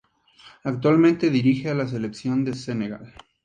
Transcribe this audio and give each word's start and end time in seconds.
Actualmente 0.63 1.29
dirige 1.29 1.69
a 1.69 1.75
la 1.75 1.87
Selección 1.87 2.43
de 2.43 2.55
Senegal. 2.55 3.13